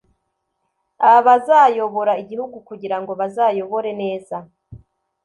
[1.15, 4.37] abazayobora igihugu kugira ngo bazayobore neza